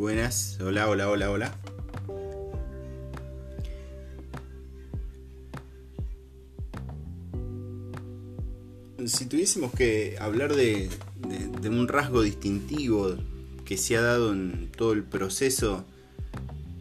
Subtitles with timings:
[0.00, 1.54] Buenas, hola, hola, hola, hola.
[9.04, 10.88] Si tuviésemos que hablar de,
[11.68, 13.14] un rasgo distintivo
[13.66, 15.84] que se ha dado en todo el proceso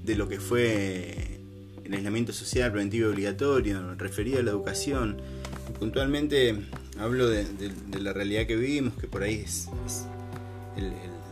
[0.05, 1.41] de lo que fue
[1.83, 5.17] el aislamiento social preventivo obligatorio, referido a la educación,
[5.77, 6.57] puntualmente
[6.97, 7.45] hablo de,
[7.99, 9.67] la realidad que vivimos, que por ahí es,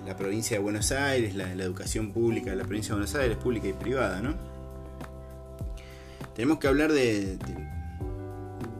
[0.08, 3.68] la provincia de Buenos Aires, la, educación pública de la provincia de Buenos Aires, pública
[3.68, 4.36] y privada, ¿no?
[6.36, 7.38] Tenemos que hablar de,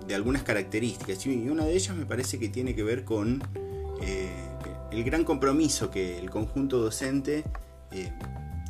[0.08, 3.44] de, algunas características, y una de ellas me parece que tiene que ver con
[4.02, 4.30] eh,
[4.92, 7.44] el gran compromiso que el conjunto docente
[7.92, 8.12] eh,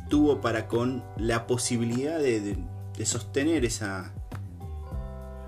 [0.08, 2.56] tuvo para con la posibilidad de
[3.04, 4.12] sostener esa,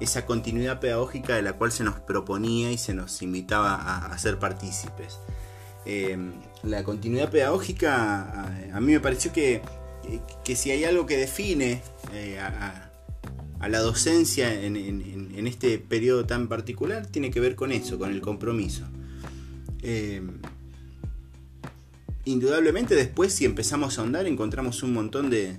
[0.00, 4.38] esa continuidad pedagógica de la cual se nos proponía y se nos invitaba a, ser
[4.38, 5.18] partícipes.
[5.84, 6.18] Eh,
[6.62, 9.62] la continuidad pedagógica, a, mí me pareció que,
[10.54, 12.88] si hay algo que define eh, a,
[13.68, 18.84] la docencia en, este periodo tan particular, tiene que ver con eso, con el compromiso.
[19.82, 20.22] Eh,
[22.24, 25.58] indudablemente después si empezamos a ahondar encontramos un montón de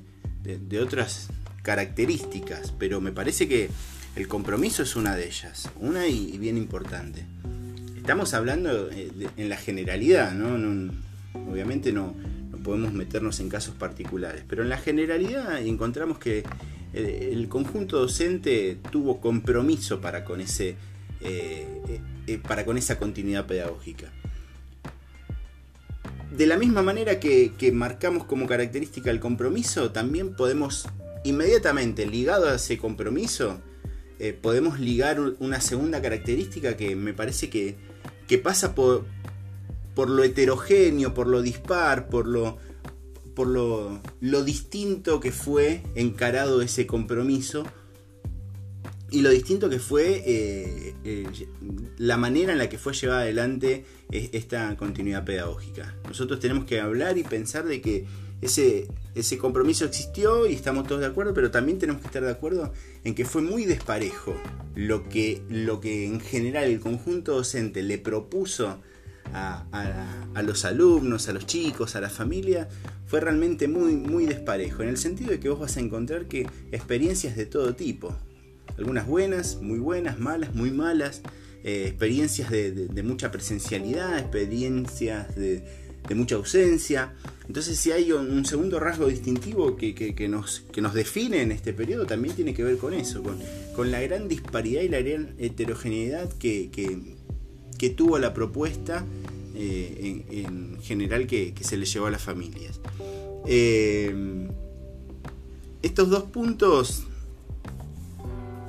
[0.80, 1.30] otras
[1.64, 3.70] características, pero me parece que
[4.16, 7.26] el compromiso es una de ellas, una y, bien importante.
[8.02, 10.92] Estamos hablando eh, en la generalidad, ¿no?
[11.48, 12.16] obviamente no,
[12.64, 16.44] podemos meternos en casos particulares, pero en la generalidad encontramos que
[16.94, 20.78] eh, el, conjunto docente tuvo compromiso para con, ese,
[21.22, 22.02] eh,
[22.48, 24.12] para con esa continuidad pedagógica.
[26.36, 30.88] De la misma manera que, marcamos como característica el compromiso, también podemos
[31.24, 33.62] inmediatamente ligado a ese compromiso
[34.40, 37.76] podemos ligar una segunda característica que me parece que,
[38.38, 39.06] pasa por,
[39.96, 42.58] por lo heterogéneo, por lo dispar, por lo,
[43.36, 47.66] por lo, distinto que fue encarado ese compromiso
[49.10, 51.28] y lo distinto que fue eh, eh,
[51.98, 55.96] la manera en la que fue llevada adelante esta continuidad pedagógica.
[56.08, 58.06] Nosotros tenemos que hablar y pensar de que
[58.42, 62.32] ese, ese compromiso existió y estamos todos de acuerdo, pero también tenemos que estar de
[62.32, 64.36] acuerdo en que fue muy desparejo
[64.76, 68.80] lo que, lo que en general el conjunto docente le propuso
[69.34, 72.68] a, los alumnos, a los chicos, a la familia,
[73.06, 76.48] fue realmente muy, muy desparejo, en el sentido de que vos vas a encontrar que
[76.72, 78.16] experiencias de todo tipo,
[78.78, 81.22] algunas buenas, muy buenas, malas, muy malas,
[81.64, 85.64] eh, experiencias de mucha presencialidad, experiencias de,
[86.08, 87.14] de mucha ausencia.
[87.48, 92.06] Entonces si hay un segundo rasgo distintivo que, nos, que nos define en este periodo,
[92.06, 96.70] también tiene que ver con eso, con, la gran disparidad y la gran heterogeneidad que,
[97.96, 99.06] tuvo la propuesta
[99.56, 102.80] eh, en, general que, se le llevó a las familias.
[103.48, 104.48] Eh,
[105.82, 107.08] estos dos puntos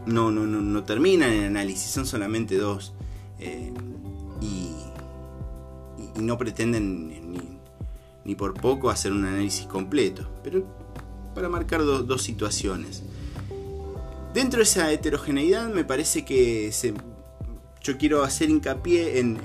[0.06, 2.92] no, no, no, terminan en análisis, son solamente dos.
[3.38, 3.72] Eh,
[4.41, 4.71] y,
[6.21, 7.22] no pretenden
[8.25, 10.65] ni por poco hacer un análisis completo, pero
[11.34, 13.03] para marcar dos situaciones.
[14.34, 16.72] Dentro de esa heterogeneidad me parece que
[17.83, 19.38] yo quiero hacer hincapié en,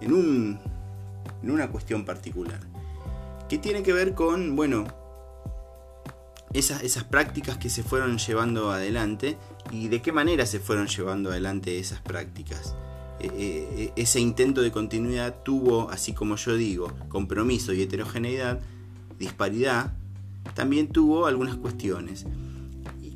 [0.00, 0.60] en,
[1.42, 2.60] una cuestión particular,
[3.48, 4.86] que tiene que ver con, bueno,
[6.52, 9.36] esas, esas prácticas que se fueron llevando adelante
[9.70, 12.76] y de qué manera se fueron llevando adelante esas prácticas.
[13.20, 18.60] Eh, eh, ese intento de continuidad tuvo, así como yo digo, compromiso y heterogeneidad,
[19.18, 19.92] disparidad,
[20.54, 22.26] también tuvo algunas cuestiones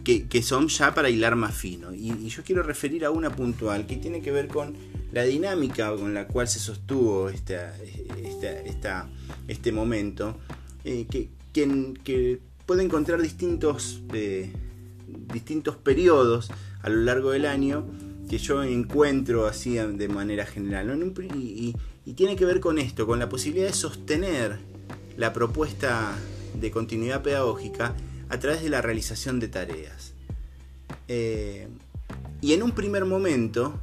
[0.04, 1.92] que, son ya para hilar más fino.
[1.92, 4.74] Y, yo quiero referir a una puntual que tiene que ver con
[5.12, 7.74] la dinámica con la cual se sostuvo esta,
[9.48, 10.38] este momento,
[10.84, 14.02] eh, que, que, puede encontrar distintos,
[15.32, 16.50] distintos periodos
[16.82, 17.84] a lo largo del año
[18.28, 21.14] que yo encuentro así de manera general.
[21.34, 21.74] Y,
[22.14, 24.58] tiene que ver con esto, con la posibilidad de sostener
[25.16, 26.16] la propuesta
[26.54, 27.94] de continuidad pedagógica
[28.28, 30.12] a través de la realización de tareas.
[31.08, 31.68] Eh,
[32.40, 33.74] y en un primer momento,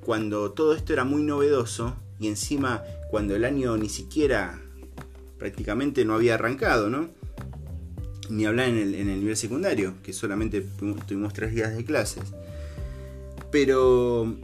[0.00, 4.60] cuando todo esto era muy novedoso, y encima cuando el año ni siquiera
[5.38, 7.10] prácticamente no había arrancado, ¿no?
[8.30, 12.32] Ni hablar en el, en el nivel secundario, que solamente tuvimos tres días de clases.
[13.54, 14.36] Pero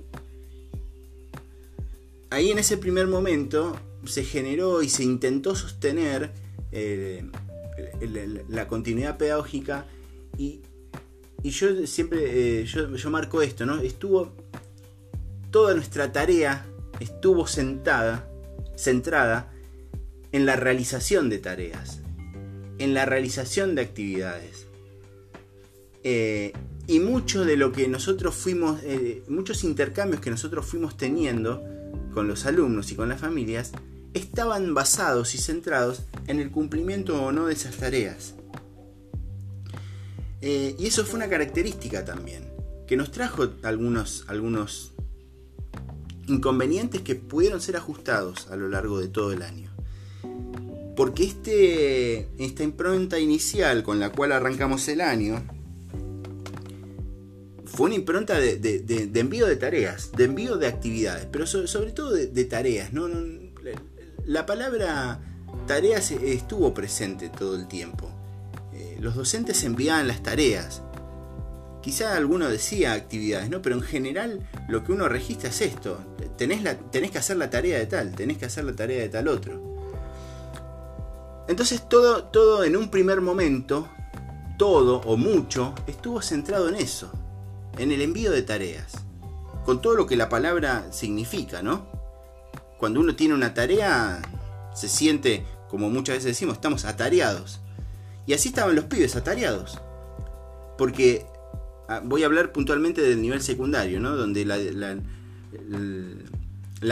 [2.31, 6.31] ahí en ese primer momento se generó y se intentó sostener
[6.71, 7.29] eh,
[8.49, 9.85] la continuidad pedagógica
[10.39, 10.61] y,
[11.43, 13.81] yo siempre, eh, yo, marco esto, ¿no?
[13.81, 14.31] Estuvo,
[15.51, 16.65] toda nuestra tarea
[17.01, 18.31] estuvo sentada,
[18.77, 19.53] centrada
[20.31, 22.01] en la realización de tareas,
[22.79, 24.69] en la realización de actividades.
[26.05, 26.53] Eh,
[26.91, 31.63] y mucho de lo que nosotros fuimos, eh, muchos intercambios que nosotros fuimos teniendo
[32.13, 33.71] con los alumnos y con las familias,
[34.13, 38.35] estaban basados y centrados en el cumplimiento o no de esas tareas.
[40.41, 42.51] Eh, y eso fue una característica también,
[42.89, 44.91] que nos trajo algunos, algunos
[46.27, 49.71] inconvenientes que pudieron ser ajustados a lo largo de todo el año.
[50.97, 55.41] Porque este, esta impronta inicial con la cual arrancamos el año
[57.70, 62.44] fue una impronta de, envío de tareas, de envío de actividades, pero sobre, todo de,
[62.44, 62.90] tareas.
[64.26, 65.20] La palabra
[65.67, 68.11] tareas estuvo presente todo el tiempo.
[68.75, 70.82] Eh, los docentes enviaban las tareas.
[71.81, 73.62] Quizá alguno decía actividades, ¿no?
[73.62, 75.99] Pero en general lo que uno registra es esto.
[76.37, 79.28] Tenés, tenés que hacer la tarea de tal, tenés que hacer la tarea de tal
[79.28, 79.70] otro.
[81.49, 83.88] Entonces todo, todo en un primer momento,
[84.58, 87.11] todo o mucho, estuvo centrado en eso,
[87.78, 88.93] en el envío de tareas.
[89.64, 91.87] Con todo lo que la palabra significa, ¿no?
[92.78, 94.20] Cuando uno tiene una tarea,
[94.75, 97.61] se siente, como muchas veces decimos, estamos atareados.
[98.26, 99.78] Y así estaban los pibes atareados.
[100.78, 101.26] Porque
[101.90, 104.14] Ah, voy a hablar puntualmente del nivel secundario, ¿no?
[104.14, 104.56] donde la,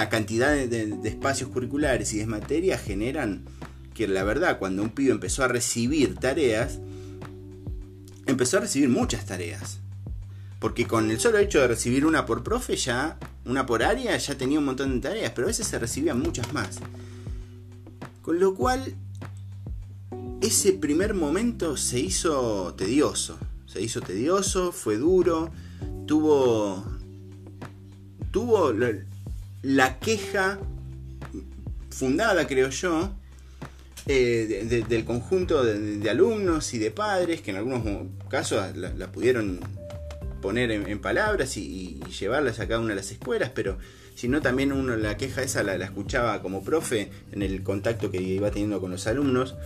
[0.08, 3.44] cantidad de, espacios curriculares y de materias generan
[3.94, 6.80] que la verdad cuando un pibe empezó a recibir tareas,
[8.26, 9.78] empezó a recibir muchas tareas.
[10.58, 14.34] Porque con el solo hecho de recibir una por profe, ya, una por área, ya
[14.36, 16.78] tenía un montón de tareas, pero a veces se recibían muchas más.
[18.22, 18.94] Con lo cual,
[20.40, 23.38] ese primer momento se hizo tedioso
[23.68, 25.50] se hizo tedioso, fue duro,
[26.06, 26.84] tuvo,
[28.30, 28.72] tuvo
[29.62, 30.58] la, queja
[31.90, 33.10] fundada, creo yo,
[34.06, 39.60] eh, del conjunto de, alumnos y de padres, que en algunos casos la, pudieron
[40.40, 43.78] poner en, palabras y, llevarlas a cada una de las escuelas, pero
[44.14, 48.10] si no también uno la queja esa la, la escuchaba como profe en el contacto
[48.10, 49.56] que iba teniendo con los alumnos.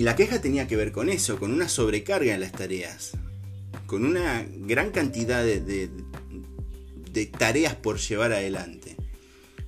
[0.00, 3.12] Y la queja tenía que ver con eso, con una sobrecarga en las tareas,
[3.84, 5.90] con una gran cantidad de,
[7.36, 8.96] tareas por llevar adelante.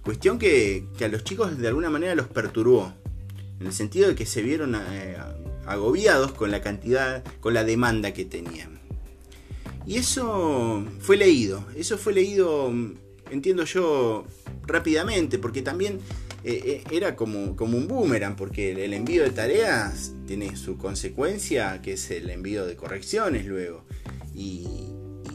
[0.02, 2.94] Cuestión que, a los chicos de alguna manera los perturbó,
[3.60, 5.16] en el sentido de que se vieron eh,
[5.66, 8.80] agobiados con la cantidad, con la demanda que tenían.
[9.86, 12.72] Y eso fue leído, eso fue leído,
[13.30, 14.24] entiendo yo,
[14.66, 15.98] rápidamente, porque también
[16.44, 21.80] eh, eh, era como, como un boomerang, porque el envío de tareas tiene su consecuencia,
[21.82, 23.84] que es el envío de correcciones luego.
[24.34, 24.66] Y,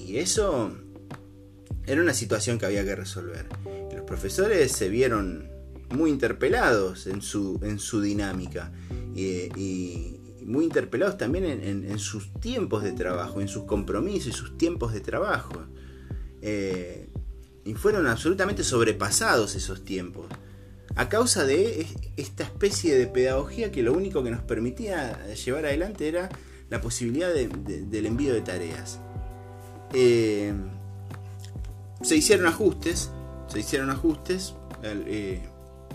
[0.08, 0.74] eso
[1.86, 3.46] era una situación que había que resolver.
[3.94, 5.50] Los profesores se vieron
[5.90, 8.72] muy interpelados en su, en su dinámica
[9.14, 10.17] y,
[10.48, 15.02] muy interpelados también en, sus tiempos de trabajo, en sus compromisos y sus tiempos de
[15.02, 15.66] trabajo.
[16.42, 17.10] Eh,
[17.66, 20.28] y fueron absolutamente sobrepasados esos tiempos
[20.96, 21.86] a causa de
[22.16, 26.30] esta especie de pedagogía que lo único que nos permitía llevar adelante era
[26.70, 29.00] la posibilidad del envío de tareas.
[29.94, 30.54] Eh,
[32.02, 33.12] se hicieron ajustes,
[33.48, 35.42] se hicieron ajustes, eh,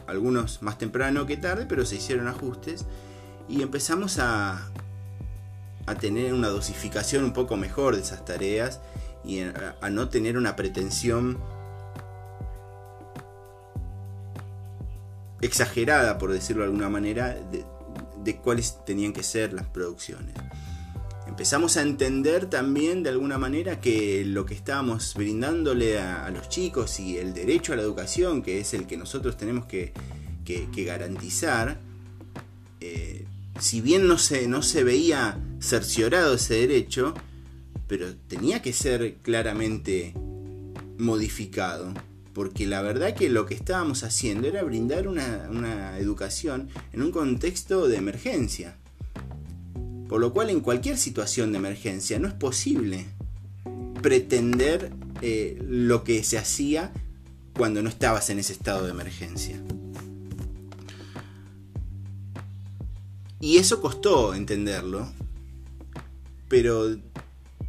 [0.07, 2.85] algunos más temprano que tarde, pero se hicieron ajustes
[3.49, 4.71] y empezamos a,
[5.87, 8.81] a tener una dosificación un poco mejor de esas tareas
[9.25, 11.39] y a no tener una pretensión
[15.43, 17.37] exagerada, por decirlo de alguna manera,
[18.25, 20.35] de, cuáles tenían que ser las producciones.
[21.27, 27.01] Empezamos a entender también de alguna manera que lo que estábamos brindándole a, los chicos
[27.01, 29.93] y el derecho a la educación, que es el que nosotros tenemos que,
[30.87, 31.79] garantizar,
[32.81, 33.27] eh,
[33.61, 37.15] si bien no se, no se veía cerciorado ese derecho,
[37.87, 40.15] pero tenía que ser claramente
[40.99, 41.93] modificado
[42.33, 47.89] porque la verdad que lo que estábamos haciendo era brindar una, educación en un contexto
[47.89, 48.77] de emergencia.
[50.09, 53.07] Por lo cual en cualquier situación de emergencia no es posible
[54.03, 56.93] pretender eh, lo que se hacía
[57.55, 59.63] cuando no estabas en ese estado de emergencia.
[63.43, 65.13] Y eso costó entenderlo,
[66.49, 66.97] pero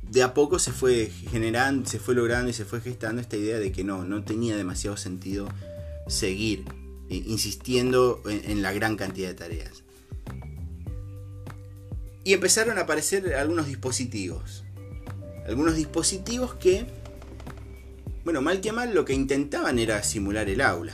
[0.03, 3.57] de a poco se fue generando, se fue logrando y se fue gestando esta idea
[3.57, 5.47] de que no, no tenía demasiado sentido
[6.07, 6.63] seguir
[7.09, 9.83] eh, insistiendo en, la gran cantidad de tareas.
[12.23, 14.63] Y empezaron a aparecer algunos dispositivos.
[15.47, 16.85] Algunos dispositivos que,
[18.23, 20.93] bueno, mal que mal, lo que intentaban era simular el aula.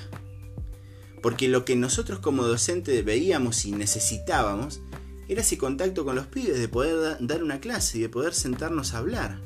[1.22, 4.82] Porque lo que nosotros como docentes veíamos y necesitábamos
[5.28, 8.94] era ese contacto con los pibes, de poder dar una clase y de poder sentarnos
[8.94, 9.40] a hablar.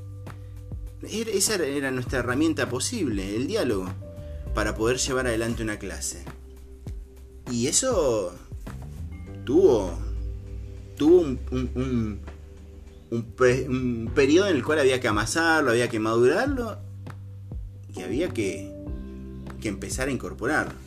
[1.04, 3.90] Esa era nuestra herramienta posible, el diálogo,
[4.54, 6.24] para poder llevar adelante una clase.
[7.52, 8.34] Y eso
[9.44, 9.98] tuvo,
[10.96, 12.20] tuvo un,
[13.12, 16.78] un, periodo en el cual había que amasarlo, había que madurarlo
[17.94, 18.72] y había que,
[19.62, 20.83] que empezar a incorporarlo.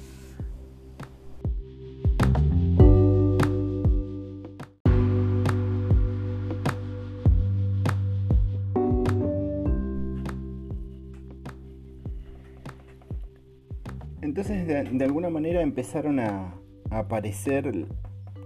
[14.98, 16.54] De, alguna manera empezaron a,
[16.90, 17.86] aparecer,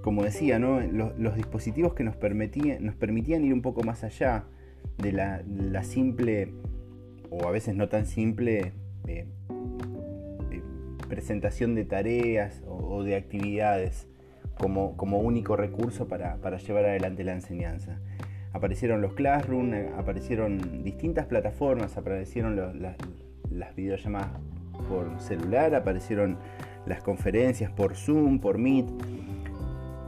[0.02, 4.44] como decía, los, dispositivos que nos permitían, ir un poco más allá
[4.98, 6.52] de la, simple,
[7.30, 8.72] o a veces no tan simple,
[9.06, 9.26] eh,
[10.50, 10.62] eh,
[11.08, 14.06] presentación de tareas o, de actividades
[14.56, 17.98] como, único recurso para, llevar adelante la enseñanza.
[18.52, 22.56] Aparecieron los Classroom, eh, aparecieron distintas plataformas, aparecieron
[23.50, 24.40] las videollamadas
[24.88, 26.38] por celular, aparecieron
[26.86, 28.86] las conferencias por Zoom, por Meet.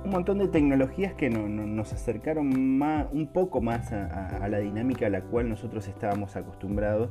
[0.05, 5.23] Un montón de tecnologías que nos acercaron un poco más a, la dinámica a la
[5.23, 7.11] cual nosotros estábamos acostumbrados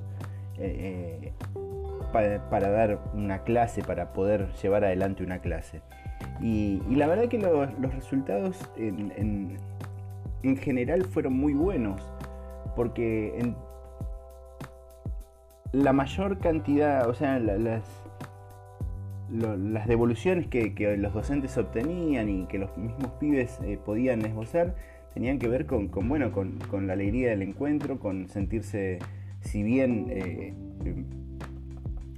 [0.58, 5.82] eh, eh, para, dar una clase, para poder llevar adelante una clase.
[6.42, 9.58] Y, la verdad que los resultados en,
[10.44, 12.02] en, general fueron muy buenos,
[12.76, 13.56] porque en,
[15.72, 17.84] la mayor cantidad, o sea, las,
[19.88, 24.76] devoluciones que, los docentes obtenían y que los mismos pibes eh, podían esbozar
[25.14, 29.00] tenían que ver con, bueno, con, la alegría del encuentro, con sentirse,
[29.42, 30.54] si bien eh,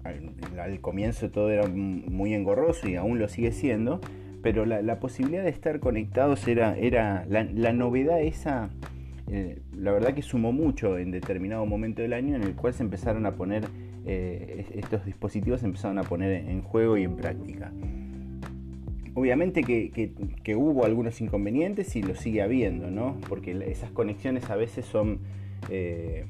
[0.04, 4.00] al, comienzo todo era muy engorroso y aún lo sigue siendo,
[4.42, 8.70] pero la, posibilidad de estar conectados era, era la, la novedad esa
[9.32, 12.84] eh, la verdad que sumó mucho en determinado momento del año en el cual se
[12.84, 13.66] empezaron a poner,
[14.06, 17.72] eh, estos dispositivos se empezaron a poner en juego y en práctica.
[19.16, 23.18] Obviamente que, hubo algunos inconvenientes y lo sigue habiendo, ¿no?
[23.30, 25.20] Porque esas conexiones a veces son...
[25.70, 26.26] Eh,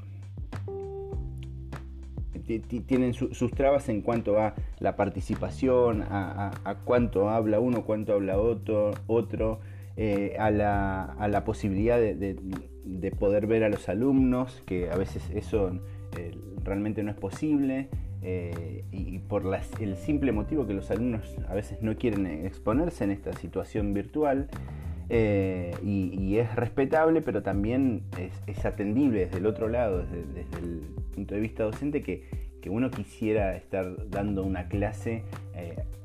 [2.87, 6.51] tienen sus trabas en cuanto a la participación, a,
[6.83, 9.61] cuánto habla uno, cuánto habla otro, otro
[10.37, 12.35] a, la, posibilidad de, de
[13.17, 15.79] poder ver a los alumnos, que a veces eso
[16.17, 17.87] eh, realmente no es posible,
[18.21, 19.43] eh, y por
[19.79, 24.47] el simple motivo que los alumnos a veces no quieren exponerse en esta situación virtual,
[25.09, 28.03] eh, y, es respetable, pero también
[28.47, 30.81] es, atendible desde el otro lado, desde, el
[31.13, 35.23] punto de vista docente, que, uno quisiera estar dando una clase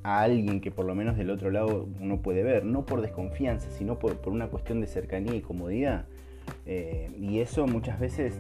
[0.02, 3.70] a alguien que por lo menos del otro lado uno puede ver, no por desconfianza,
[3.70, 6.06] sino por una cuestión de cercanía y comodidad.
[6.70, 8.38] Eh, y eso muchas veces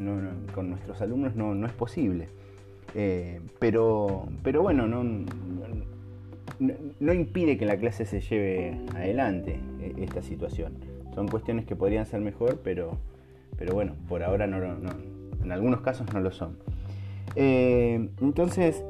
[0.54, 2.28] con nuestros alumnos no, es posible.
[2.94, 5.02] Eh, pero, pero bueno, no,
[7.00, 10.74] no, impide que la clase se lleve adelante eh, esta situación.
[11.14, 12.98] Son cuestiones que podrían ser mejor, pero,
[13.56, 14.58] pero bueno, por ahora no,
[15.42, 16.58] en algunos casos no lo son.
[17.34, 18.84] entonces,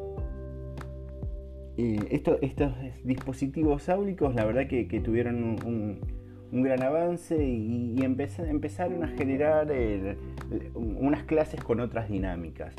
[1.77, 6.18] estos dispositivos áulicos, la verdad que, tuvieron un
[6.53, 9.69] gran avance y, empezaron a generar
[10.75, 12.75] unas clases con otras dinámicas,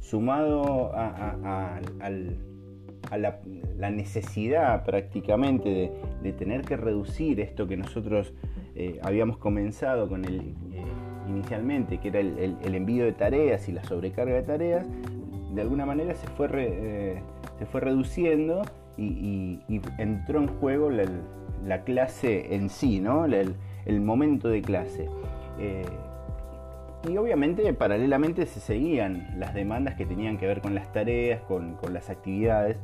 [0.00, 1.80] sumado a,
[3.16, 5.92] la, necesidad prácticamente
[6.22, 8.32] de, tener que reducir esto que nosotros
[8.74, 10.40] eh, habíamos comenzado con el,
[10.72, 10.84] eh,
[11.28, 14.86] inicialmente, que era el, envío de tareas y la sobrecarga de tareas,
[15.54, 17.22] de alguna manera se fue, eh,
[17.58, 18.62] se fue reduciendo
[18.96, 19.60] y,
[19.98, 21.04] entró en juego la,
[21.66, 23.24] la clase en sí, ¿no?
[23.24, 23.54] el,
[24.00, 25.08] momento de clase.
[25.58, 25.84] Eh,
[27.08, 31.76] y obviamente paralelamente se seguían las demandas que tenían que ver con las tareas, con,
[31.92, 32.78] las actividades,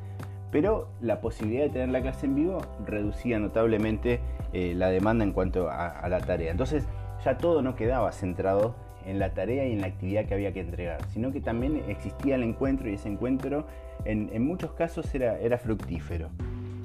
[0.50, 4.20] pero la posibilidad de tener la clase en vivo reducía notablemente
[4.52, 6.50] eh, la demanda en cuanto a, la tarea.
[6.50, 6.86] Entonces
[7.24, 8.74] ya todo no quedaba centrado
[9.06, 12.34] en la tarea y en la actividad que había que entregar, sino que también existía
[12.34, 13.66] el encuentro y ese encuentro
[14.04, 16.28] en, muchos casos era, era fructífero.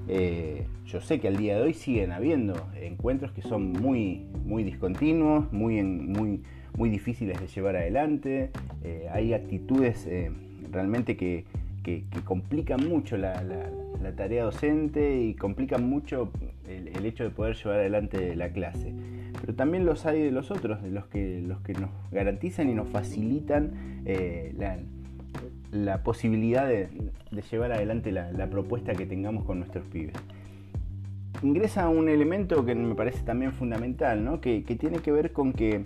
[0.08, 4.64] Eh, yo sé que al día de hoy siguen habiendo encuentros que son muy, muy
[4.64, 6.42] discontinuos, muy, muy,
[6.78, 8.52] muy difíciles de llevar adelante.
[8.84, 10.32] Eh, hay actitudes eh,
[10.72, 11.46] realmente que,
[12.24, 13.44] complican mucho la,
[14.16, 16.32] tarea docente y complican mucho
[16.68, 18.94] el, hecho de poder llevar adelante la clase.
[19.42, 22.74] Pero también los hay de los otros, de los que, los que nos garantizan y
[22.74, 24.04] nos facilitan
[24.58, 24.80] la
[25.76, 26.90] la posibilidad de,
[27.52, 30.16] llevar adelante la, propuesta que tengamos con nuestros pibes.
[31.44, 35.84] Ingresa un elemento que me parece también fundamental, que, tiene que ver con que,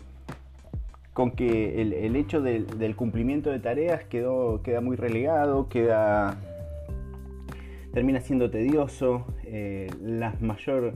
[1.14, 6.38] con que el, hecho del, cumplimiento de tareas quedó, queda muy relegado, queda,
[7.94, 10.94] termina siendo tedioso, eh, la mayor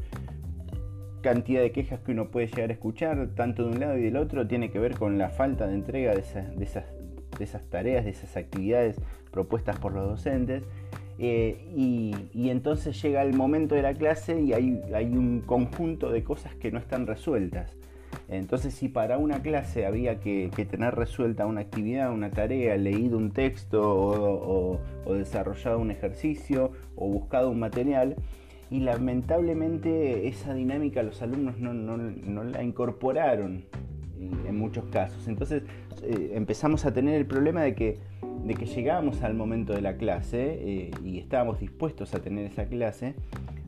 [1.24, 4.18] cantidad de quejas que uno puede llegar a escuchar, tanto de un lado y del
[4.18, 6.86] otro, tiene que ver con la falta de entrega de, esas,
[7.38, 8.98] de esas tareas, de esas actividades
[9.32, 10.64] propuestas por los docentes.
[11.20, 16.56] Eh, y, entonces llega el momento de la clase y hay, un conjunto de cosas
[16.56, 17.76] que no están resueltas.
[18.30, 23.32] Entonces si para una clase había que, tener resuelta una actividad, una tarea, leído un
[23.32, 24.80] texto o,
[25.14, 28.16] desarrollado un ejercicio o buscado un material,
[28.72, 33.66] y lamentablemente esa dinámica los alumnos no, no la incorporaron
[34.48, 35.28] en muchos casos.
[35.28, 35.64] Entonces
[36.04, 38.00] eh, empezamos a tener el problema de que,
[38.46, 42.66] de que llegábamos al momento de la clase eh, y estábamos dispuestos a tener esa
[42.66, 43.16] clase,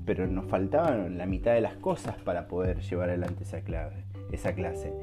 [0.05, 4.53] pero nos faltaban la mitad de las cosas para poder llevar adelante esa, clave, esa
[4.53, 4.93] clase.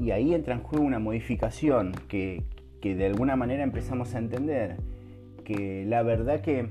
[0.00, 2.42] Y ahí entra en juego una modificación que,
[2.80, 4.76] que de alguna manera empezamos a entender
[5.44, 6.68] que la verdad que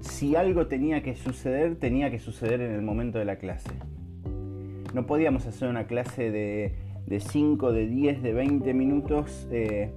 [0.00, 3.70] si algo tenía que suceder, tenía que suceder en el momento de la clase.
[4.96, 6.74] No podíamos hacer una clase de
[7.06, 9.90] de 5, de 10, de 20 minutos eh,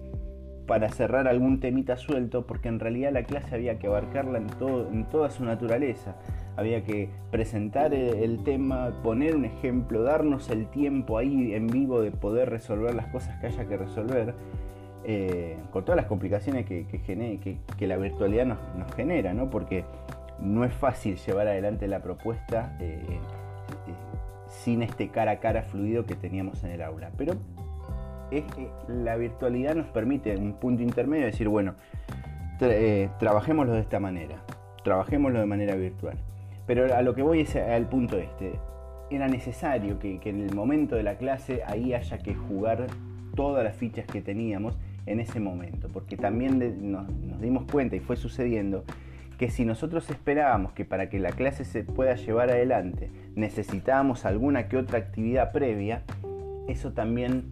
[0.68, 4.88] para cerrar algún temita suelto, porque en realidad la clase había que abarcarla en, todo,
[4.92, 6.16] en toda su naturaleza.
[6.56, 12.12] Había que presentar el tema, poner un ejemplo, darnos el tiempo ahí en vivo de
[12.12, 14.36] poder resolver las cosas que haya que resolver,
[15.06, 19.50] eh, con todas las complicaciones que, que, la virtualidad nos, genera, ¿no?
[19.50, 19.86] porque
[20.40, 22.78] no es fácil llevar adelante la propuesta.
[22.80, 23.02] Eh,
[24.64, 27.12] sin este cara a cara fluido que teníamos en el aula.
[27.18, 27.34] Pero
[28.30, 31.76] que la virtualidad nos permite un punto intermedio de decir, bueno,
[32.62, 34.44] eh, trabajémoslo de esta manera,
[34.84, 36.18] trabajémoslo de manera virtual.
[36.68, 38.54] Pero a lo que voy es al punto este.
[39.10, 42.86] Era necesario que, en el momento de la clase ahí haya que jugar
[43.36, 48.16] todas las fichas que teníamos en ese momento, porque también nos dimos cuenta y fue
[48.16, 48.84] sucediendo
[49.40, 54.68] que si nosotros esperábamos que para que la clase se pueda llevar adelante necesitábamos alguna
[54.68, 56.04] que otra actividad previa,
[56.68, 57.46] eso también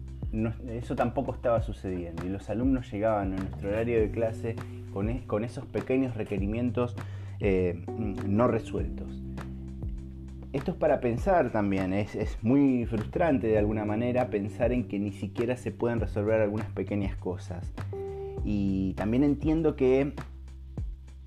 [0.68, 4.54] eso tampoco estaba sucediendo y los alumnos llegaban a nuestro horario de clase
[4.92, 6.94] con, e, esos pequeños requerimientos
[7.40, 7.82] eh,
[8.26, 9.22] no resueltos.
[10.52, 14.98] Esto es para pensar también, es, es, muy frustrante de alguna manera pensar en que
[14.98, 17.72] ni siquiera se pueden resolver algunas pequeñas cosas.
[18.44, 20.12] Y también entiendo que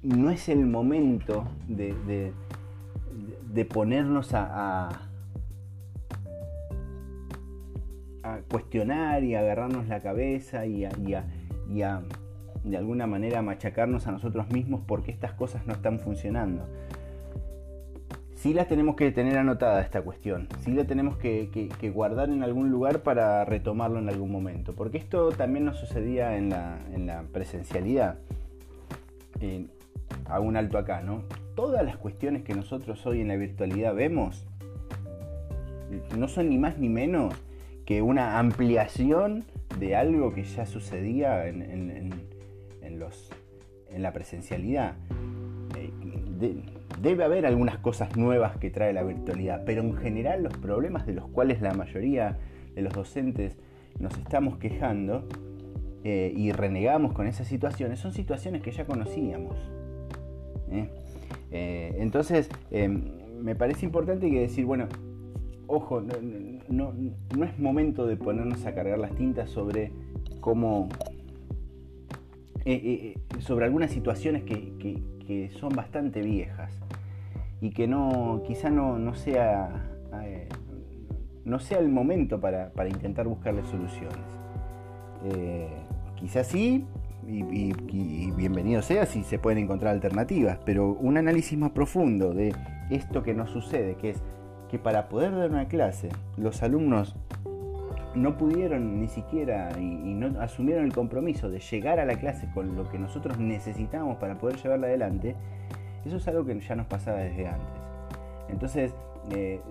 [0.03, 2.33] no es el momento de,
[3.53, 4.89] de, ponernos a,
[8.23, 10.91] a, cuestionar y agarrarnos la cabeza y a,
[11.69, 12.01] y a,
[12.63, 16.67] de alguna manera machacarnos a nosotros mismos porque estas cosas no están funcionando.
[18.35, 22.71] Sí las tenemos que tener anotada esta cuestión, sí la tenemos que, guardar en algún
[22.71, 27.21] lugar para retomarlo en algún momento, porque esto también nos sucedía en la, en la
[27.31, 28.17] presencialidad
[30.31, 31.23] hago un alto acá, ¿no?
[31.55, 34.47] Todas las cuestiones que nosotros hoy en la virtualidad vemos
[36.17, 37.33] no son ni más ni menos
[37.85, 39.43] que una ampliación
[39.79, 42.09] de algo que ya sucedía en,
[42.97, 43.29] los,
[43.89, 44.95] en la presencialidad.
[45.77, 45.91] Eh,
[47.01, 51.13] debe haber algunas cosas nuevas que trae la virtualidad, pero en general los problemas de
[51.13, 52.37] los cuales la mayoría
[52.75, 53.57] de los docentes
[53.99, 55.27] nos estamos quejando
[56.03, 59.57] eh, y renegamos con esas situaciones son situaciones que ya conocíamos.
[61.51, 61.91] ¿Eh?
[61.91, 64.87] Eh, entonces, eh, me parece importante que decir, bueno,
[65.67, 66.01] ojo,
[66.69, 66.93] no,
[67.45, 69.91] es momento de ponernos a cargar las tintas sobre
[70.39, 70.89] cómo...
[73.39, 75.11] sobre algunas situaciones que,
[75.59, 76.73] son bastante viejas
[77.61, 79.87] y que no quizá no, sea
[81.45, 84.19] no sea el momento para, intentar buscarle soluciones.
[86.17, 86.85] quizás sí,
[87.27, 92.53] y, bienvenido sea si se pueden encontrar alternativas, pero un análisis más profundo de
[92.89, 94.21] esto que nos sucede, que es
[94.69, 97.15] que para poder dar una clase, los alumnos
[98.15, 102.75] no pudieron ni siquiera y, no asumieron el compromiso de llegar a la clase con
[102.75, 105.35] lo que nosotros necesitamos para poder llevarla adelante,
[106.05, 107.81] eso es algo que ya nos pasaba desde antes.
[108.49, 108.93] Entonces,
[109.29, 109.61] eh,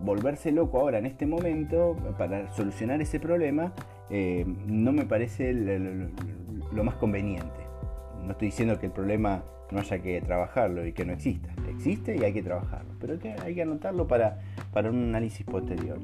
[0.00, 3.72] volverse loco ahora en este momento para solucionar ese problema
[4.10, 7.66] eh, no me parece lo más conveniente.
[8.24, 11.50] No estoy diciendo que el problema no haya que trabajarlo y que no exista.
[11.68, 14.40] Existe y hay que trabajarlo, pero hay que, anotarlo para,
[14.72, 15.98] para, un análisis posterior.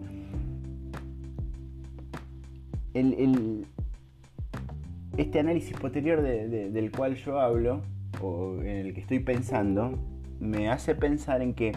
[5.16, 7.82] Este análisis posterior del cual yo hablo,
[8.20, 9.98] o en el que estoy pensando,
[10.40, 11.72] me hace pensar en que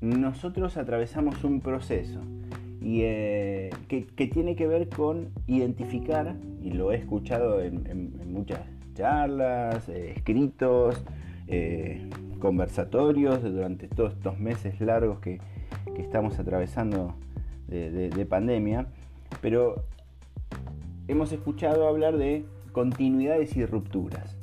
[0.00, 2.20] nosotros atravesamos un proceso
[2.82, 8.60] y, eh, que, tiene que ver con identificar, y lo he escuchado en, muchas
[8.94, 11.02] charlas, eh, escritos,
[11.46, 15.40] eh, conversatorios durante todos estos meses largos que,
[15.96, 17.14] estamos atravesando
[17.68, 18.86] de pandemia,
[19.40, 19.84] pero
[21.08, 24.38] hemos escuchado hablar de continuidades y rupturas.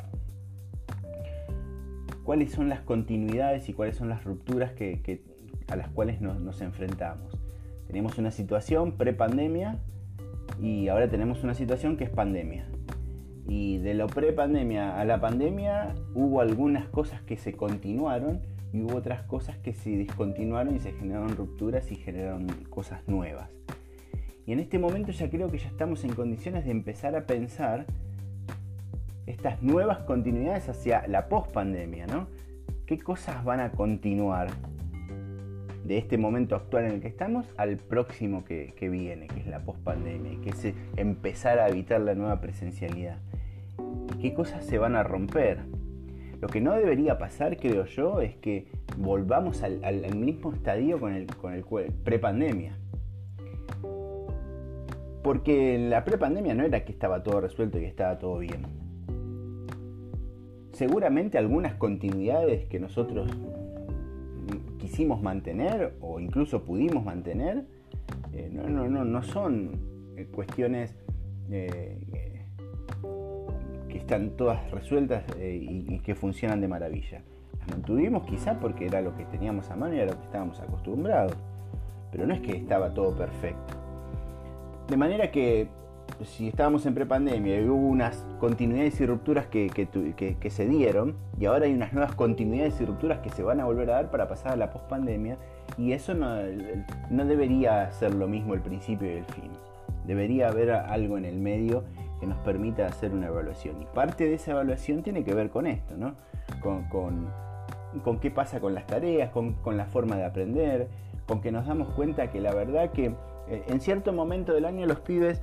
[2.30, 4.74] ¿Cuáles son las continuidades y cuáles son las rupturas
[5.68, 7.39] a las cuales nos, enfrentamos?
[7.90, 9.80] Tenemos una situación pre-pandemia
[10.62, 12.68] y ahora tenemos una situación que es pandemia.
[13.48, 18.98] Y de lo pre-pandemia a la pandemia hubo algunas cosas que se continuaron y hubo
[18.98, 23.50] otras cosas que se discontinuaron y se generaron rupturas y generaron cosas nuevas.
[24.46, 27.88] Y en este momento ya creo que ya estamos en condiciones de empezar a pensar
[29.26, 32.28] estas nuevas continuidades hacia la post-pandemia, ¿no?
[32.86, 34.52] ¿Qué cosas van a continuar
[35.90, 39.66] de este momento actual en el que estamos al próximo que, viene, que es la
[39.66, 43.18] post-pandemia, y que es empezar a habitar la nueva presencialidad?
[44.14, 45.62] ¿Y qué cosas se van a romper?
[46.42, 48.68] Lo que no debería pasar, creo yo, es que
[49.00, 51.64] volvamos al, mismo estadio con el, con el
[52.04, 52.78] pre-pandemia.
[55.24, 58.62] Porque la prepandemia no era que estaba todo resuelto y estaba todo bien.
[60.72, 63.36] Seguramente algunas continuidades que nosotros
[64.90, 67.64] quisimos mantener o incluso pudimos mantener
[68.34, 69.72] eh, no, no, no, no, son
[70.18, 70.96] eh, cuestiones
[71.52, 71.98] eh,
[73.88, 77.22] que están todas resueltas y, y, que funcionan de maravilla.
[77.60, 80.60] Las mantuvimos quizá porque era lo que teníamos a mano y era lo que estábamos
[80.60, 81.36] acostumbrados.
[82.12, 83.76] Pero no es que estaba todo perfecto.
[84.88, 85.70] De manera que
[86.24, 89.70] si estábamos en prepandemia y hubo unas continuidades y rupturas que,
[90.50, 93.90] se dieron, y ahora hay unas nuevas continuidades y rupturas que se van a volver
[93.92, 95.38] a dar para pasar a la pospandemia,
[95.78, 96.36] y eso no,
[97.10, 99.52] no debería ser lo mismo el principio y el fin.
[100.06, 101.84] Debería haber algo en el medio
[102.20, 103.82] que nos permita hacer una evaluación.
[103.82, 106.16] Y parte de esa evaluación tiene que ver con esto, ¿no?
[106.62, 110.88] Con, qué pasa con las tareas, con, con la forma de aprender,
[111.28, 113.14] con que nos damos cuenta que la verdad que
[113.50, 115.42] eh, en cierto momento del año los pibes,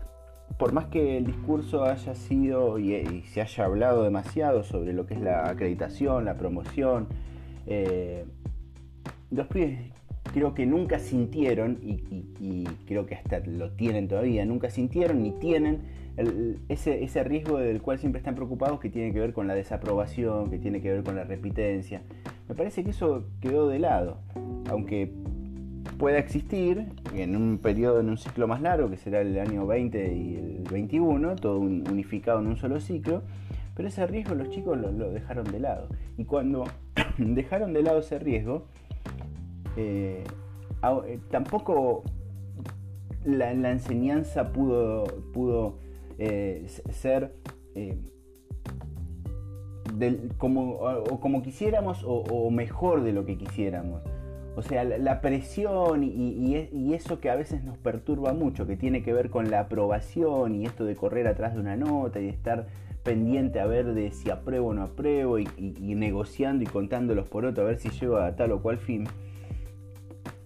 [0.59, 5.15] por más que el discurso haya sido y, se haya hablado demasiado sobre lo que
[5.15, 7.09] es la acreditación, la promoción,
[7.67, 8.25] eh,
[9.31, 9.93] los pibes
[10.33, 15.81] creo que nunca sintieron, y, creo que hasta lo tienen todavía, nunca sintieron ni tienen
[16.69, 20.51] ese, ese, riesgo del cual siempre están preocupados que tiene que ver con la desaprobación,
[20.51, 22.03] que tiene que ver con la repitencia.
[22.49, 24.19] Me parece que eso quedó de lado,
[24.71, 25.13] aunque
[25.99, 30.15] pueda existir en un periodo, en un ciclo más largo, que será el año 20
[30.15, 33.23] y el 21, todo unificado en un solo ciclo,
[33.75, 35.89] pero ese riesgo los chicos lo, dejaron de lado.
[36.17, 36.65] Y cuando
[37.19, 38.67] dejaron de lado ese riesgo,
[39.77, 40.25] eh,
[41.07, 42.05] eh, tampoco
[43.25, 45.79] la, enseñanza pudo, pudo
[46.19, 47.33] eh, ser
[50.39, 54.03] como, o, como quisiéramos o mejor de lo que quisiéramos.
[54.57, 59.13] O sea, la, presión y, eso que a veces nos perturba mucho, que tiene que
[59.13, 62.67] ver con la aprobación y esto de correr atrás de una nota y estar
[63.03, 67.65] pendiente a ver de si apruebo o no apruebo y, negociando y contándolos por otro
[67.65, 69.07] a ver si llego a tal o cual fin,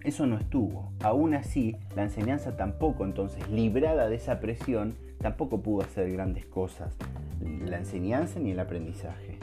[0.03, 0.91] eso no estuvo.
[1.01, 6.97] Aún así, la enseñanza tampoco, entonces, librada de esa presión, tampoco pudo hacer grandes cosas.
[7.39, 9.40] La enseñanza ni el aprendizaje.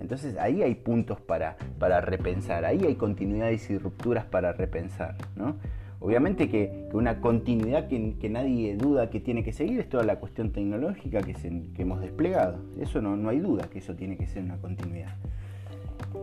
[0.00, 5.16] Entonces ahí hay puntos para, para repensar, ahí hay continuidades y rupturas para repensar.
[5.36, 5.56] ¿no?
[6.00, 10.50] Obviamente que, una continuidad que, nadie duda que tiene que seguir es toda la cuestión
[10.50, 11.36] tecnológica que,
[11.76, 12.58] hemos desplegado.
[12.80, 15.14] Eso no, hay duda que eso tiene que ser una continuidad.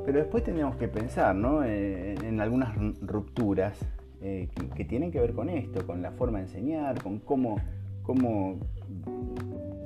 [0.03, 1.63] Pero después tenemos que pensar ¿no?
[1.63, 3.77] Eh, en, algunas rupturas
[4.21, 7.57] eh, que, tienen que ver con esto, con la forma de enseñar, con cómo,
[8.01, 8.57] cómo,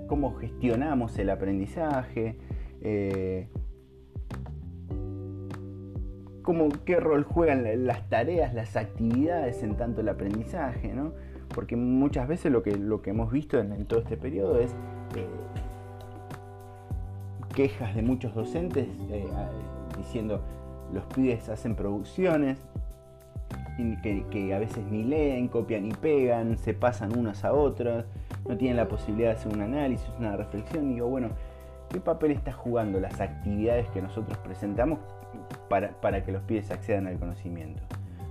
[0.07, 2.37] cómo gestionamos el aprendizaje.
[2.81, 3.47] Eh,
[6.51, 11.13] cómo, qué rol juegan las tareas, las actividades en tanto el aprendizaje, ¿no?
[11.55, 14.71] Porque muchas veces lo que, lo que hemos visto en, todo este periodo es
[15.15, 15.27] eh,
[17.55, 19.25] quejas de muchos docentes eh,
[19.97, 20.41] diciendo
[20.93, 22.57] los pibes hacen producciones
[24.03, 28.03] que, que, a veces ni leen, copian y pegan, se pasan unos a otros,
[28.45, 30.91] no tienen la posibilidad de hacer un análisis, una reflexión.
[30.91, 31.29] Y digo, bueno,
[31.89, 34.99] ¿qué papel está jugando las actividades que nosotros presentamos
[36.01, 37.81] para, que los pibes accedan al conocimiento.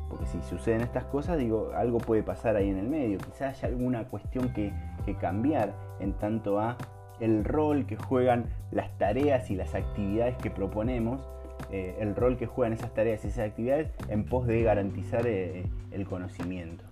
[0.08, 3.18] Porque si suceden estas cosas, digo, algo puede pasar ahí en el medio.
[3.18, 4.72] Quizás haya alguna cuestión que,
[5.20, 6.76] cambiar en tanto a
[7.18, 11.28] el rol que juegan las tareas y las actividades que proponemos,
[11.72, 15.64] eh, el rol que juegan esas tareas y esas actividades en pos de garantizar eh,
[15.90, 16.84] el conocimiento.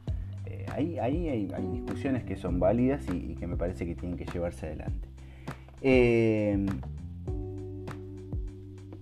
[0.72, 4.66] ahí, ahí hay, discusiones que son válidas y, que me parece que tienen que llevarse
[4.66, 5.08] adelante.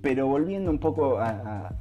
[0.06, 1.72] Pero volviendo un poco a,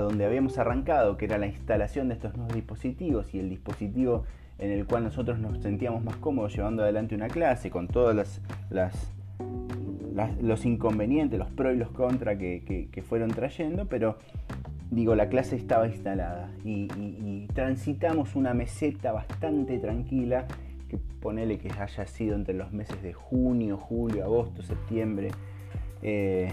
[0.00, 4.24] donde habíamos arrancado, que era la instalación de estos nuevos dispositivos y el dispositivo
[4.58, 9.12] en el cual nosotros nos sentíamos más cómodos llevando adelante una clase con todos las,
[10.42, 14.18] los inconvenientes, los pros y los contras que, fueron trayendo, pero
[14.90, 20.48] digo, la clase estaba instalada y, transitamos una meseta bastante tranquila,
[20.88, 25.30] que ponele que haya sido entre los meses de junio, julio, agosto, septiembre.
[26.02, 26.50] Eh,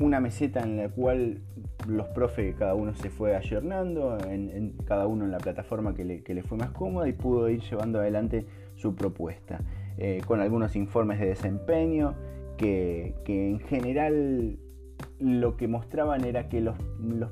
[0.00, 1.40] una meseta en la cual
[1.86, 6.42] los profes, cada uno se fue ayornando, en, cada uno en la plataforma que le,
[6.42, 9.60] fue más cómoda y pudo ir llevando adelante su propuesta.
[9.98, 12.14] Eh, con algunos informes de desempeño
[12.56, 14.58] que, en general
[15.18, 16.76] lo que mostraban era que los,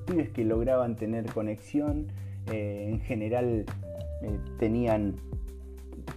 [0.06, 2.08] pibes que lograban tener conexión
[2.52, 3.64] eh, en general
[4.22, 5.16] eh, tenían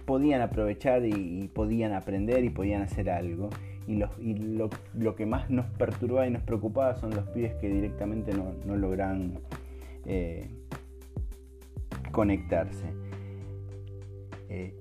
[0.06, 3.50] podían aprovechar y podían aprender y podían hacer algo
[3.86, 8.76] y, lo, que más nos perturbaba y nos preocupaba son los pibes que directamente no,
[8.76, 9.38] logran
[10.06, 10.48] eh,
[12.12, 12.86] conectarse.
[14.48, 14.74] Eh,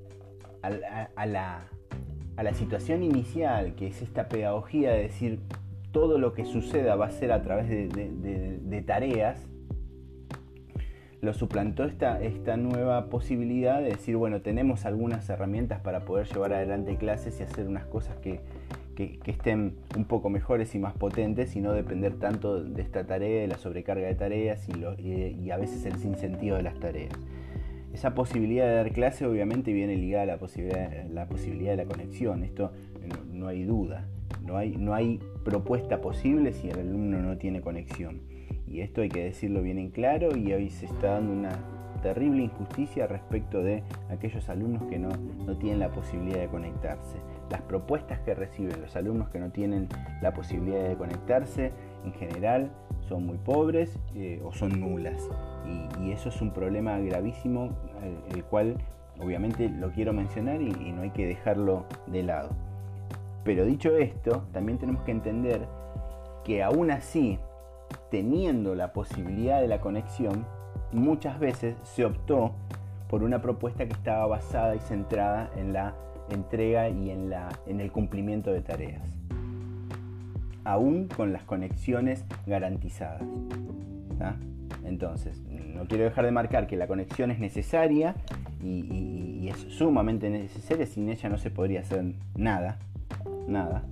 [0.62, 5.40] a, la, situación inicial, que es esta pedagogía de decir
[5.92, 9.48] todo lo que suceda va a ser a través de, tareas,
[11.22, 16.54] lo suplantó esta, esta nueva posibilidad de decir, bueno, tenemos algunas herramientas para poder llevar
[16.54, 18.42] adelante clases y hacer unas cosas que,
[18.96, 23.42] que, estén un poco mejores y más potentes y no depender tanto de esta tarea,
[23.42, 27.14] de la sobrecarga de tareas y, a veces el sinsentido de las tareas.
[27.94, 31.86] Esa posibilidad de dar clase obviamente viene ligada a la posibilidad, la posibilidad de la
[31.86, 32.72] conexión, esto
[33.32, 34.08] no, hay duda,
[34.46, 38.22] no hay, no hay propuesta posible si el alumno no tiene conexión.
[38.66, 41.60] Y esto hay que decirlo bien en claro y hoy se está dando una
[42.02, 45.10] terrible injusticia respecto de aquellos alumnos que no,
[45.46, 47.18] no tienen la posibilidad de conectarse
[47.52, 49.90] las propuestas que reciben los alumnos que no tienen
[50.22, 51.72] la posibilidad de conectarse
[52.06, 52.72] en general
[53.08, 55.30] son muy pobres eh, o son nulas.
[56.00, 57.70] Y, eso es un problema gravísimo,
[58.34, 58.76] el, cual
[59.20, 62.50] obviamente lo quiero mencionar y, y no hay que dejarlo de lado.
[63.44, 65.68] Pero dicho esto, también tenemos que entender
[66.44, 67.40] que aún así,
[68.10, 70.46] teniendo la posibilidad de la conexión,
[70.92, 72.54] muchas veces se optó
[73.10, 75.94] por una propuesta que estaba basada y centrada en la
[76.34, 79.02] entrega y en, la, en el cumplimiento de tareas,
[80.64, 83.24] aún con las conexiones garantizadas.
[84.84, 85.42] Entonces,
[85.76, 88.16] no quiero dejar de marcar que la conexión es necesaria
[88.62, 92.04] y, y, es sumamente necesaria, sin ella no se podría hacer
[92.36, 92.78] nada,
[93.48, 93.84] nada.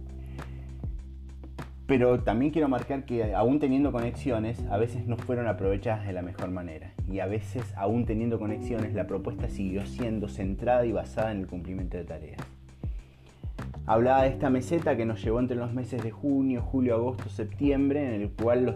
[1.90, 6.22] Pero también quiero marcar que aún teniendo conexiones, a veces no fueron aprovechadas de la
[6.22, 6.94] mejor manera.
[7.12, 11.48] Y a veces, aún teniendo conexiones, la propuesta siguió siendo centrada y basada en el
[11.48, 12.42] cumplimiento de tareas.
[13.88, 18.06] Hablaba de esta meseta que nos llevó entre los meses de junio, julio, agosto, septiembre,
[18.06, 18.76] en el cual los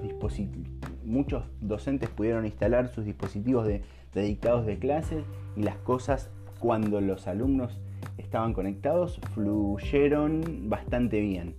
[1.05, 3.83] muchos docentes pudieron instalar sus dispositivos de,
[4.15, 5.23] dictados de clases
[5.55, 7.79] y las cosas cuando los alumnos
[8.17, 11.53] estaban conectados fluyeron bastante bien.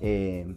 [0.00, 0.54] Eh,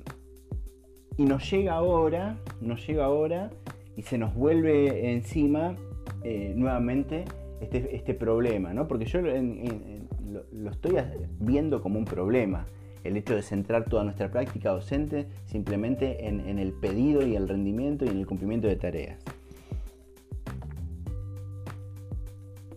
[1.17, 3.49] y nos llega ahora, nos llega ahora
[3.95, 5.75] y se nos vuelve encima
[6.23, 7.25] eh, nuevamente
[7.59, 8.87] este, este, problema, ¿no?
[8.87, 10.95] Porque yo lo, estoy
[11.39, 12.67] viendo como un problema,
[13.03, 18.05] el hecho de centrar toda nuestra práctica docente simplemente en, el pedido y el rendimiento
[18.05, 19.19] y en el cumplimiento de tareas.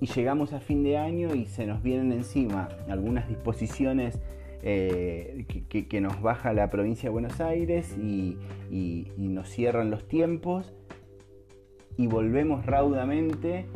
[0.01, 4.19] Y llegamos a fin de año y se nos vienen encima algunas disposiciones
[4.63, 8.37] eh, que, nos baja la provincia de Buenos Aires y,
[9.17, 10.75] nos cierran los tiempos
[11.97, 13.67] y volvemos raudamente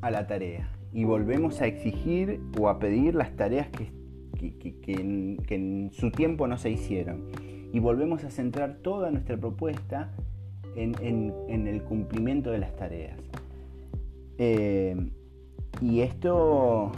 [0.00, 3.92] a la tarea y volvemos a exigir o a pedir las tareas que,
[4.86, 7.24] en, su tiempo no se hicieron
[7.72, 10.12] y volvemos a centrar toda nuestra propuesta
[10.76, 10.96] en,
[11.48, 13.18] el cumplimiento de las tareas.
[14.38, 15.10] Eh,
[15.80, 16.92] y esto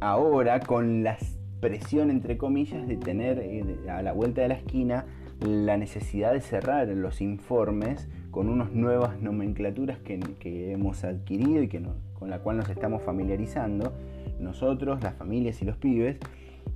[0.00, 5.06] ahora con las presión, entre comillas, de tener eh, a la vuelta de la esquina
[5.40, 11.80] la necesidad de cerrar los informes con unas nuevas nomenclaturas que, hemos adquirido y que
[12.18, 13.92] con la cual nos estamos familiarizando,
[14.40, 16.18] nosotros, las familias y los pibes.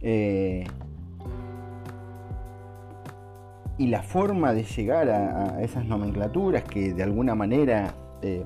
[0.01, 0.65] Eh,
[3.79, 8.45] y la forma de llegar a, esas nomenclaturas que de alguna manera eh,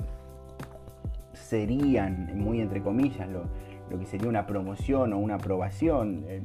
[1.35, 3.45] serían, muy entre comillas, lo,
[3.91, 6.43] lo que sería una promoción o una aprobación, eh,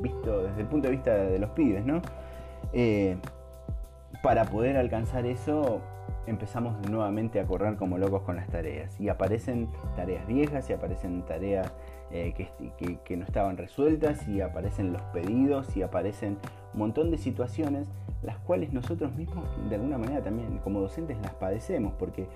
[0.00, 2.00] visto desde el punto de vista de los pibes, ¿no?
[2.72, 3.16] Eh,
[4.22, 5.80] para poder alcanzar eso,
[6.26, 8.98] empezamos nuevamente a correr como locos con las tareas.
[9.00, 11.72] Y aparecen tareas viejas, y aparecen tareas
[12.10, 12.32] eh,
[13.04, 16.38] que, no estaban resueltas, y aparecen los pedidos, y aparecen
[16.72, 17.88] un montón de situaciones,
[18.22, 22.26] las cuales nosotros mismos de alguna manera también como docentes las padecemos, porque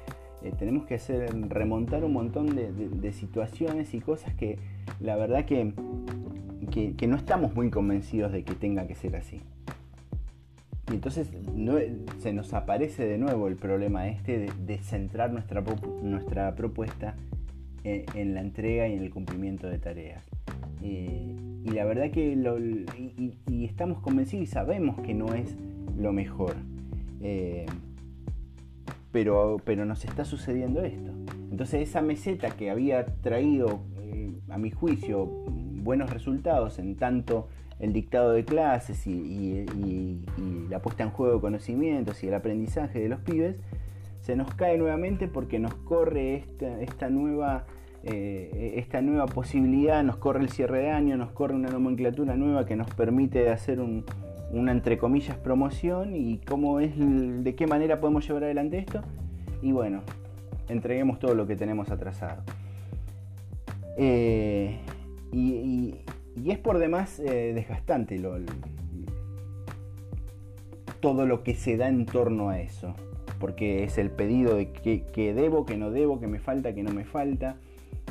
[0.43, 4.59] eh, tenemos que hacer remontar un montón de, situaciones y cosas que
[5.01, 5.73] la verdad que,
[6.97, 9.41] que no estamos muy convencidos de que tenga que ser así.
[10.91, 11.31] Y entonces
[12.19, 15.63] se nos aparece de nuevo el problema este de, centrar nuestra,
[16.03, 17.15] nuestra propuesta
[17.85, 20.23] en, la entrega y en el cumplimiento de tareas.
[20.83, 22.33] Eh, y la verdad que
[23.47, 25.55] y, estamos convencidos y sabemos que no es
[25.99, 26.55] lo mejor.
[27.21, 27.67] Eh,
[29.13, 31.13] pero, pero nos está sucediendo esto.
[31.51, 37.93] Entonces esa meseta que había traído, eh, a mi juicio, buenos resultados en tanto el
[37.93, 39.65] dictado de clases y,
[40.69, 43.57] la puesta en juego de conocimientos y el aprendizaje de los pibes,
[44.21, 47.65] se nos cae nuevamente porque nos corre esta, esta nueva,
[48.03, 52.67] eh, esta nueva posibilidad, nos corre el cierre de año, nos corre una nomenclatura nueva
[52.67, 53.81] que nos permite hacer
[54.53, 59.03] una entre comillas promoción y cómo es, de qué manera podemos llevar adelante esto.
[59.63, 60.03] Y bueno,
[60.69, 62.43] entreguemos todo lo que tenemos atrasado.
[63.97, 64.79] Eh,
[65.33, 65.97] y,
[66.47, 68.23] es por demás eh, desgastante
[71.01, 72.95] todo lo que se da en torno a eso.
[73.39, 76.93] Porque es el pedido de que, debo, que no debo, que me falta, que no
[76.93, 77.57] me falta.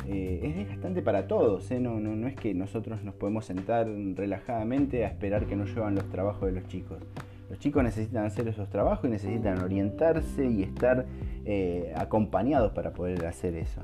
[0.07, 1.69] Eh, es desgastante para todos.
[1.71, 1.79] ¿eh?
[1.79, 6.09] No, no, es que nosotros nos podemos sentar relajadamente a esperar que nos llevan los
[6.09, 6.99] trabajos de los chicos.
[7.49, 11.05] Los chicos necesitan hacer esos trabajos y necesitan orientarse y estar
[11.95, 13.83] acompañados para poder hacer eso.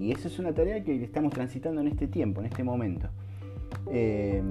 [0.00, 3.08] Y esa es una tarea que estamos transitando en este tiempo, en este momento.
[3.90, 4.42] Eh,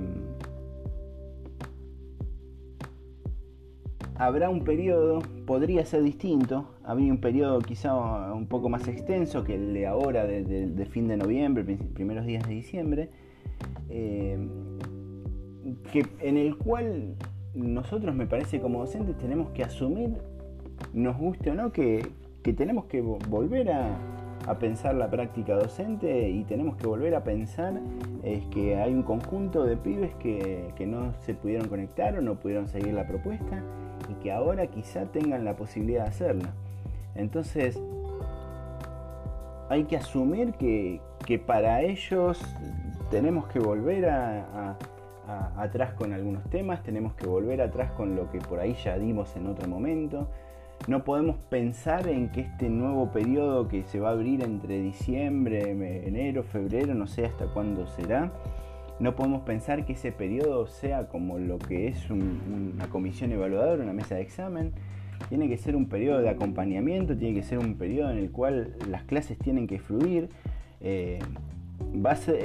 [4.16, 7.94] habrá un periodo, podría ser distinto, habría un periodo quizá
[8.34, 12.54] un poco más extenso que el de ahora, de, fin de noviembre, primeros días de
[12.54, 13.10] diciembre,
[13.90, 14.38] eh,
[15.92, 17.16] que, en el cual
[17.54, 20.18] nosotros me parece como docentes tenemos que asumir,
[20.94, 22.12] nos guste o no, que
[22.44, 23.98] tenemos que volver a,
[24.48, 27.80] a pensar la práctica docente y tenemos que volver a pensar
[28.24, 32.68] es que hay un conjunto de pibes que, no se pudieron conectar o no pudieron
[32.68, 33.64] seguir la propuesta
[34.10, 36.54] y que ahora quizá tengan la posibilidad de hacerla.
[37.16, 37.80] Entonces,
[39.70, 41.02] hay que asumir que,
[41.46, 42.42] para ellos
[43.10, 48.60] tenemos que volver atrás con algunos temas, tenemos que volver atrás con lo que por
[48.60, 50.28] ahí ya dimos en otro momento,
[50.88, 55.72] no podemos pensar en que este nuevo periodo que se va a abrir entre diciembre,
[56.06, 58.32] enero, febrero, no sé hasta cuándo será,
[59.00, 63.94] no podemos pensar que ese periodo sea como lo que es una comisión evaluadora, una
[63.94, 64.74] mesa de examen.
[65.30, 68.76] Tiene que ser un periodo de acompañamiento, tiene que ser un periodo en el cual
[68.90, 70.30] las clases tienen que fluir.
[70.82, 71.20] Eh,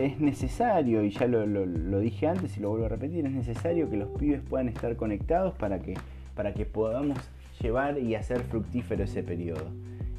[0.00, 3.96] es necesario, y ya lo, dije antes y lo vuelvo a repetir, es necesario que
[3.96, 5.94] los pibes puedan estar conectados para que,
[6.34, 7.18] para que podamos
[7.60, 9.70] llevar y hacer fructífero ese periodo.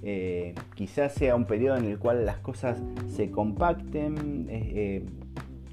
[0.04, 5.06] Eh, quizás sea un periodo en el cual las cosas se compacten, eh, eh,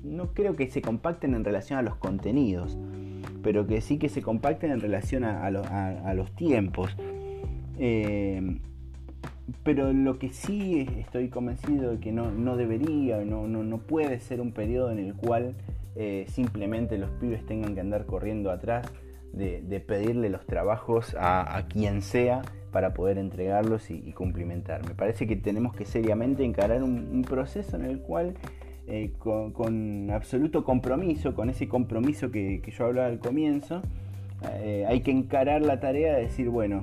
[0.02, 2.76] no creo que se compacten en relación a los contenidos,
[3.44, 5.50] pero que sí que se compacten en relación a,
[6.14, 6.90] los tiempos.
[9.62, 14.50] pero lo que sí estoy convencido de que no, debería, no, no, puede ser un
[14.50, 15.54] periodo en el cual
[16.26, 18.90] simplemente los pibes tengan que andar corriendo atrás
[19.36, 24.86] de, pedirle los trabajos a, quien sea para poder entregarlos y, cumplimentar.
[24.86, 28.34] Me parece que tenemos que seriamente encarar un, proceso en el cual
[28.86, 33.82] eh, con, absoluto compromiso, con ese compromiso que, yo hablaba al comienzo,
[34.56, 36.82] eh, hay que encarar la tarea de decir, bueno,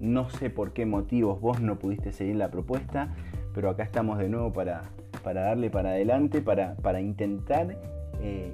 [0.00, 3.14] no sé por qué motivos vos no pudiste seguir la propuesta,
[3.54, 4.90] pero acá estamos de nuevo para,
[5.22, 7.76] para darle para adelante, para, para intentar
[8.20, 8.52] eh,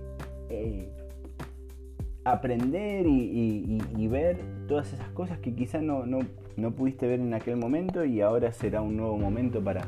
[2.24, 8.04] aprender y, ver todas esas cosas que quizás no, no, pudiste ver en aquel momento
[8.04, 9.86] y ahora será un nuevo momento para,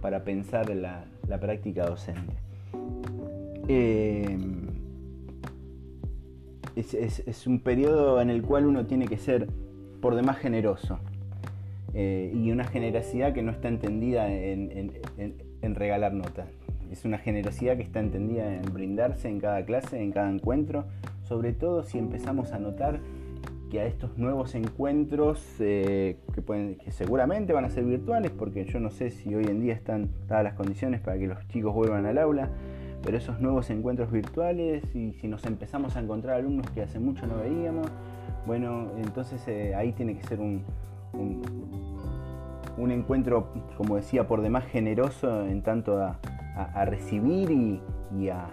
[0.00, 2.34] para pensar la, la práctica docente.
[3.68, 4.38] Eh,
[6.76, 9.48] es, un periodo en el cual uno tiene que ser
[10.00, 10.98] por demás generoso
[11.94, 16.48] eh, y una generosidad que no está entendida en, en regalar notas.
[16.90, 20.84] Es una generosidad que está entendida en brindarse en cada clase, en cada encuentro,
[21.22, 23.00] sobre todo si empezamos a notar
[23.70, 28.64] que a estos nuevos encuentros eh, que, pueden, que seguramente van a ser virtuales, porque
[28.64, 31.74] yo no sé si hoy en día están dadas las condiciones para que los chicos
[31.74, 32.50] vuelvan al aula,
[33.02, 37.26] pero esos nuevos encuentros virtuales y si nos empezamos a encontrar alumnos que hace mucho
[37.26, 37.88] no veíamos,
[38.46, 40.62] bueno, entonces eh, ahí tiene que ser un,
[42.76, 46.18] un, encuentro, como decía, por demás generoso en tanto a,
[46.84, 48.46] recibir y, a,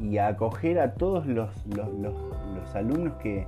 [0.00, 3.46] y, a, acoger a todos los, los alumnos que,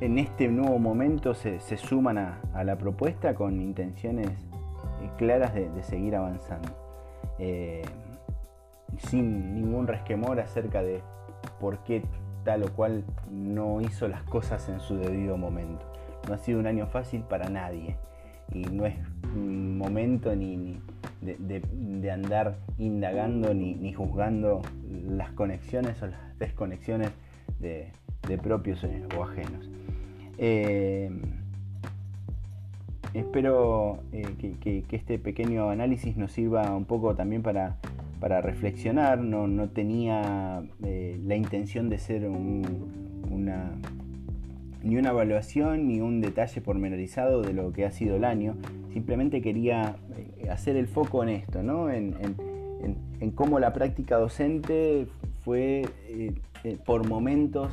[0.00, 6.16] en este nuevo momento se, suman a, la propuesta con intenciones eh, claras de, seguir
[6.16, 6.68] avanzando.
[7.38, 7.82] Eh,
[8.98, 11.02] sin ningún resquemor acerca de
[11.58, 12.02] por qué
[12.44, 15.84] tal o cual no hizo las cosas en su debido momento.
[16.28, 17.96] No ha sido un año fácil para nadie
[18.52, 18.94] y no es
[19.34, 20.78] momento ni,
[21.20, 24.62] de, andar indagando ni, juzgando
[25.08, 27.10] las conexiones o las desconexiones
[27.58, 27.90] de,
[28.28, 28.84] de propios
[29.16, 29.68] o ajenos.
[30.38, 31.10] Eh,
[33.12, 34.26] espero eh,
[34.60, 37.76] que, este pequeño análisis nos sirva un poco también para,
[38.20, 39.18] reflexionar.
[39.18, 43.72] No, tenía eh, la intención de ser una,
[44.82, 48.56] ni una evaluación ni un detalle pormenorizado de lo que ha sido el año.
[48.92, 49.96] Simplemente quería
[50.50, 51.60] hacer el foco en esto,
[51.90, 52.14] en,
[53.20, 55.06] en cómo la práctica docente
[55.44, 55.82] fue
[56.86, 57.72] por momentos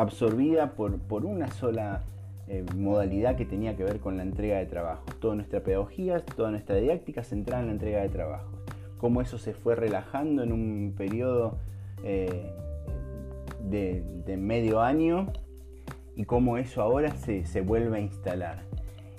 [0.00, 2.02] absorbida por, por una sola
[2.50, 5.04] eh, modalidad que tenía que ver con la entrega de trabajo.
[5.20, 8.50] Toda nuestra pedagogía, toda nuestra didáctica centrada en la entrega de trabajo.
[8.96, 11.58] Cómo eso se fue relajando en un periodo
[12.02, 12.50] eh,
[13.68, 15.26] de, medio año
[16.16, 18.62] y cómo eso ahora se, vuelve a instalar.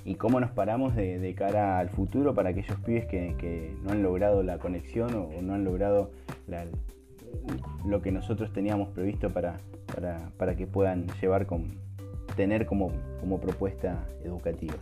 [0.05, 4.41] Y cómo nos paramos de, cara al futuro para aquellos pibes que, no han logrado
[4.41, 6.09] la conexión o, no han logrado
[7.85, 9.57] lo que nosotros teníamos previsto para,
[10.37, 11.79] para, que puedan llevar con,
[12.35, 14.75] tener como, como propuesta educativa.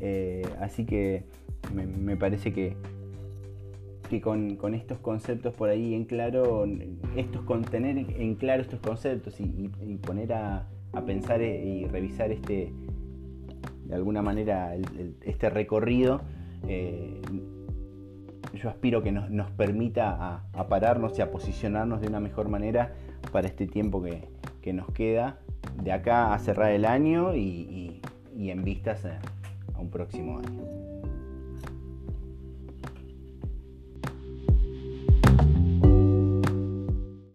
[0.00, 1.24] Eh, así que
[1.72, 2.76] me, parece que,
[4.10, 6.66] que con, estos conceptos por ahí en claro,
[7.16, 9.68] estos, con tener en claro estos conceptos y,
[9.98, 10.68] poner a,
[11.06, 12.72] pensar y revisar este,
[13.84, 14.74] de alguna manera
[15.22, 16.22] este recorrido,
[16.68, 17.20] eh,
[18.64, 22.94] yo aspiro que nos, permita a, pararnos y a posicionarnos de una mejor manera
[23.30, 25.36] para este tiempo que, nos queda
[25.82, 28.00] de acá a cerrar el año y,
[28.34, 30.93] y en vistas a un próximo año.